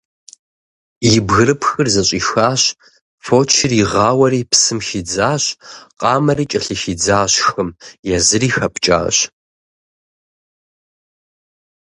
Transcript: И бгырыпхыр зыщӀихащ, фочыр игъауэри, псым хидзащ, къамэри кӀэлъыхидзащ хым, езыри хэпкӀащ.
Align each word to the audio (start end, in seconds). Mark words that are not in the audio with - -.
И 1.09 1.11
бгырыпхыр 1.25 1.87
зыщӀихащ, 1.93 2.61
фочыр 3.25 3.71
игъауэри, 3.81 4.41
псым 4.51 4.79
хидзащ, 4.87 5.43
къамэри 5.99 6.45
кӀэлъыхидзащ 6.51 7.33
хым, 7.49 7.69
езыри 8.15 8.49
хэпкӀащ. 8.55 9.17